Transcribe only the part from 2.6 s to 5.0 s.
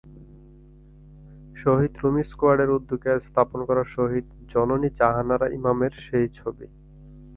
উদ্যোগে স্থাপন করা শহীদজননী